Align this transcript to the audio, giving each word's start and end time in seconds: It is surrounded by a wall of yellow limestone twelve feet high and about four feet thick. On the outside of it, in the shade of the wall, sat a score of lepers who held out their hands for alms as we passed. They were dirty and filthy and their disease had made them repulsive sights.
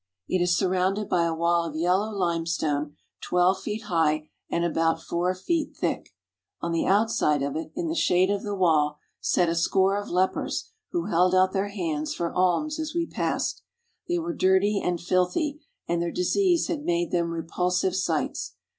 It 0.27 0.41
is 0.41 0.57
surrounded 0.57 1.07
by 1.07 1.25
a 1.25 1.33
wall 1.35 1.63
of 1.63 1.75
yellow 1.75 2.09
limestone 2.09 2.95
twelve 3.21 3.61
feet 3.61 3.83
high 3.83 4.29
and 4.49 4.65
about 4.65 4.99
four 4.99 5.35
feet 5.35 5.77
thick. 5.77 6.09
On 6.59 6.71
the 6.71 6.87
outside 6.87 7.43
of 7.43 7.55
it, 7.55 7.71
in 7.75 7.87
the 7.87 7.93
shade 7.93 8.31
of 8.31 8.41
the 8.41 8.55
wall, 8.55 8.97
sat 9.19 9.47
a 9.47 9.53
score 9.53 9.95
of 10.01 10.09
lepers 10.09 10.71
who 10.89 11.05
held 11.05 11.35
out 11.35 11.53
their 11.53 11.67
hands 11.69 12.15
for 12.15 12.33
alms 12.33 12.79
as 12.79 12.95
we 12.95 13.05
passed. 13.05 13.61
They 14.07 14.17
were 14.17 14.33
dirty 14.33 14.81
and 14.83 14.99
filthy 14.99 15.61
and 15.87 16.01
their 16.01 16.09
disease 16.11 16.65
had 16.65 16.83
made 16.83 17.11
them 17.11 17.29
repulsive 17.29 17.95
sights. 17.95 18.55